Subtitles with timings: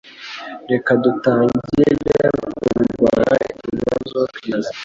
[0.71, 1.89] Reka dutangire
[2.59, 4.71] kurwana ikibazo twibaza